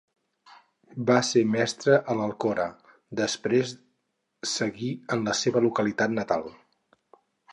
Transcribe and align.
Va 1.09 1.17
ser 1.27 1.41
mestre 1.55 1.97
en 2.13 2.17
l'Alcora 2.21 2.65
per 2.87 2.95
després 3.21 3.75
seguir 4.55 4.91
en 5.17 5.29
la 5.31 5.37
seua 5.43 5.65
localitat 5.69 6.19
natal. 6.21 6.49